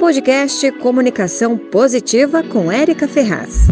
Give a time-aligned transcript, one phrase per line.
[0.00, 3.68] Podcast Comunicação Positiva com Érica Ferraz.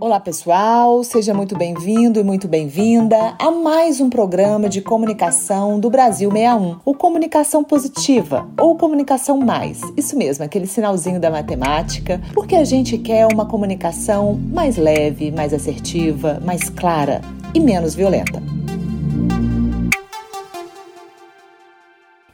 [0.00, 5.90] Olá pessoal, seja muito bem-vindo e muito bem-vinda a mais um programa de comunicação do
[5.90, 9.82] Brasil 61, o Comunicação Positiva ou Comunicação Mais.
[9.94, 15.52] Isso mesmo, aquele sinalzinho da matemática, porque a gente quer uma comunicação mais leve, mais
[15.52, 17.20] assertiva, mais clara
[17.54, 18.49] e menos violenta.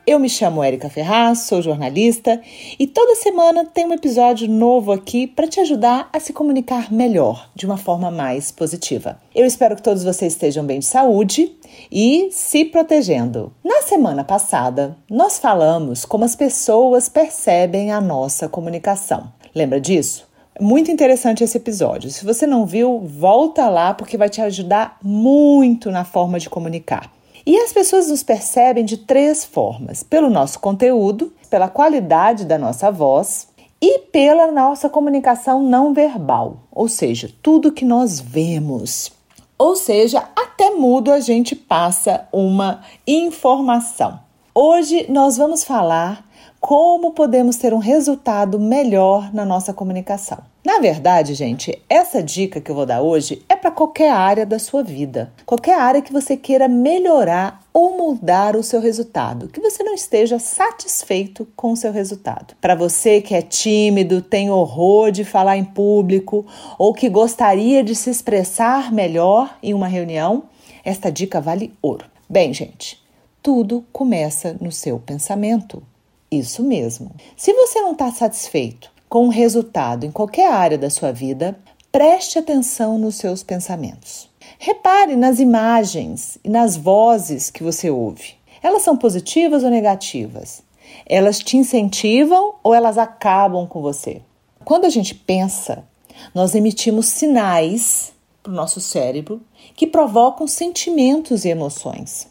[0.06, 2.40] Eu me chamo Érica Ferraz, sou jornalista
[2.78, 7.50] e toda semana tem um episódio novo aqui para te ajudar a se comunicar melhor,
[7.56, 9.20] de uma forma mais positiva.
[9.34, 11.56] Eu espero que todos vocês estejam bem de saúde
[11.90, 13.52] e se protegendo.
[13.64, 19.32] Na semana passada, nós falamos como as pessoas percebem a nossa comunicação.
[19.52, 20.28] Lembra disso?
[20.60, 22.10] Muito interessante esse episódio.
[22.10, 27.10] Se você não viu, volta lá porque vai te ajudar muito na forma de comunicar.
[27.46, 32.90] E as pessoas nos percebem de três formas: pelo nosso conteúdo, pela qualidade da nossa
[32.90, 33.48] voz
[33.80, 39.12] e pela nossa comunicação não verbal, ou seja, tudo que nós vemos.
[39.56, 44.18] Ou seja, até mudo a gente passa uma informação.
[44.52, 46.25] Hoje nós vamos falar
[46.60, 50.38] como podemos ter um resultado melhor na nossa comunicação.
[50.64, 54.58] Na verdade, gente, essa dica que eu vou dar hoje é para qualquer área da
[54.58, 59.84] sua vida, qualquer área que você queira melhorar ou mudar o seu resultado, que você
[59.84, 62.56] não esteja satisfeito com o seu resultado.
[62.60, 66.44] Para você que é tímido, tem horror de falar em público
[66.76, 70.44] ou que gostaria de se expressar melhor em uma reunião,
[70.84, 72.06] esta dica vale ouro.
[72.28, 73.00] Bem, gente,
[73.40, 75.80] tudo começa no seu pensamento.
[76.30, 77.12] Isso mesmo.
[77.36, 81.58] Se você não está satisfeito com o resultado em qualquer área da sua vida,
[81.92, 84.28] preste atenção nos seus pensamentos.
[84.58, 88.34] Repare nas imagens e nas vozes que você ouve.
[88.62, 90.62] Elas são positivas ou negativas?
[91.04, 94.22] Elas te incentivam ou elas acabam com você?
[94.64, 95.84] Quando a gente pensa,
[96.34, 98.12] nós emitimos sinais
[98.42, 99.40] para o nosso cérebro
[99.74, 102.28] que provocam sentimentos e emoções.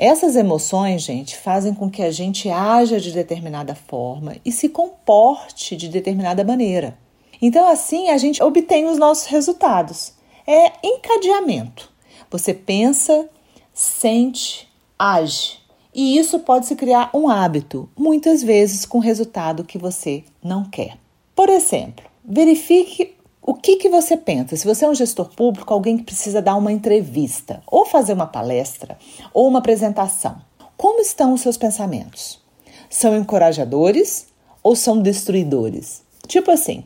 [0.00, 5.76] Essas emoções, gente, fazem com que a gente haja de determinada forma e se comporte
[5.76, 6.96] de determinada maneira.
[7.42, 10.12] Então, assim, a gente obtém os nossos resultados.
[10.46, 11.92] É encadeamento.
[12.30, 13.28] Você pensa,
[13.74, 15.58] sente, age.
[15.92, 20.96] E isso pode se criar um hábito, muitas vezes com resultado que você não quer.
[21.34, 23.16] Por exemplo, verifique
[23.48, 24.54] o que, que você pensa?
[24.56, 28.26] Se você é um gestor público, alguém que precisa dar uma entrevista, ou fazer uma
[28.26, 28.98] palestra,
[29.32, 30.36] ou uma apresentação,
[30.76, 32.44] como estão os seus pensamentos?
[32.90, 34.26] São encorajadores
[34.62, 36.02] ou são destruidores?
[36.26, 36.84] Tipo assim,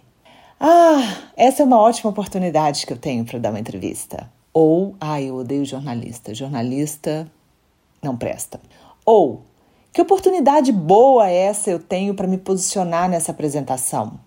[0.61, 4.31] ah, essa é uma ótima oportunidade que eu tenho para dar uma entrevista.
[4.55, 6.33] Ou, ah, eu odeio jornalista.
[6.33, 7.29] Jornalista
[8.01, 8.61] não presta.
[9.05, 9.43] Ou,
[9.93, 14.21] que oportunidade boa essa eu tenho para me posicionar nessa apresentação?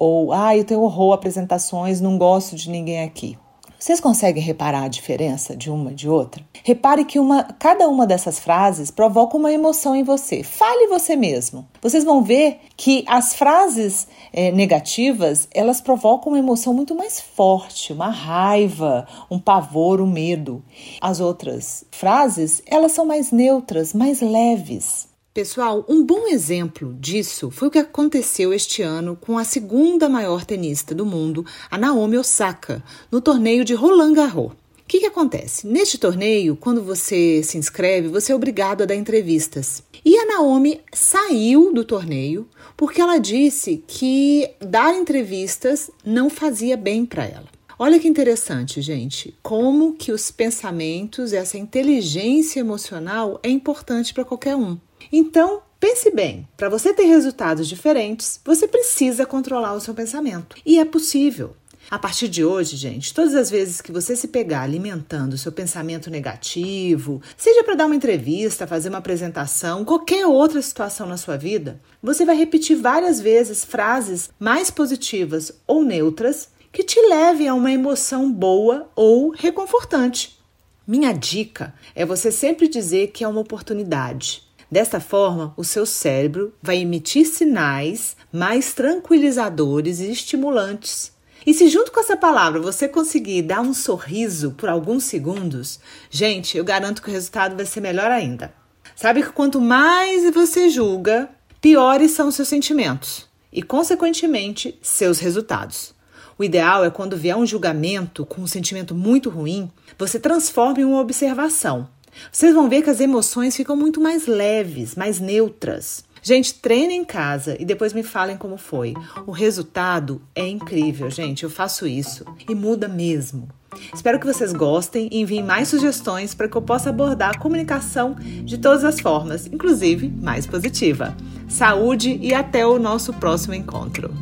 [0.00, 3.36] Ou, ah, eu tenho horror a apresentações, não gosto de ninguém aqui.
[3.78, 6.42] Vocês conseguem reparar a diferença de uma de outra?
[6.64, 10.42] Repare que uma, cada uma dessas frases provoca uma emoção em você.
[10.42, 11.68] Fale você mesmo.
[11.82, 17.92] Vocês vão ver que as frases é, negativas elas provocam uma emoção muito mais forte,
[17.92, 20.64] uma raiva, um pavor, um medo.
[20.98, 25.09] As outras frases elas são mais neutras, mais leves.
[25.32, 30.44] Pessoal, um bom exemplo disso foi o que aconteceu este ano com a segunda maior
[30.44, 32.82] tenista do mundo, a Naomi Osaka,
[33.12, 34.50] no torneio de Roland Garros.
[34.50, 34.56] O
[34.88, 35.68] que, que acontece?
[35.68, 39.84] Neste torneio, quando você se inscreve, você é obrigado a dar entrevistas.
[40.04, 47.06] E a Naomi saiu do torneio porque ela disse que dar entrevistas não fazia bem
[47.06, 47.46] para ela.
[47.78, 54.56] Olha que interessante, gente, como que os pensamentos, essa inteligência emocional é importante para qualquer
[54.56, 54.76] um.
[55.12, 60.56] Então, pense bem: para você ter resultados diferentes, você precisa controlar o seu pensamento.
[60.64, 61.56] E é possível.
[61.90, 65.50] A partir de hoje, gente, todas as vezes que você se pegar alimentando o seu
[65.50, 71.36] pensamento negativo, seja para dar uma entrevista, fazer uma apresentação, qualquer outra situação na sua
[71.36, 77.54] vida, você vai repetir várias vezes frases mais positivas ou neutras que te levem a
[77.54, 80.38] uma emoção boa ou reconfortante.
[80.86, 86.54] Minha dica é você sempre dizer que é uma oportunidade Desta forma, o seu cérebro
[86.62, 91.12] vai emitir sinais mais tranquilizadores e estimulantes.
[91.44, 96.56] E se junto com essa palavra você conseguir dar um sorriso por alguns segundos, gente,
[96.56, 98.54] eu garanto que o resultado vai ser melhor ainda.
[98.94, 101.28] Sabe que quanto mais você julga,
[101.60, 105.94] piores são os seus sentimentos e, consequentemente, seus resultados.
[106.38, 110.84] O ideal é quando vier um julgamento com um sentimento muito ruim, você transforma em
[110.84, 111.88] uma observação
[112.30, 116.04] Vocês vão ver que as emoções ficam muito mais leves, mais neutras.
[116.22, 118.94] Gente, treinem em casa e depois me falem como foi.
[119.26, 121.44] O resultado é incrível, gente.
[121.44, 123.48] Eu faço isso e muda mesmo.
[123.94, 128.16] Espero que vocês gostem e enviem mais sugestões para que eu possa abordar a comunicação
[128.44, 131.16] de todas as formas, inclusive mais positiva.
[131.48, 134.12] Saúde e até o nosso próximo encontro.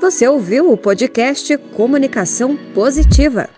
[0.00, 3.48] Você ouviu o podcast Comunicação Positiva.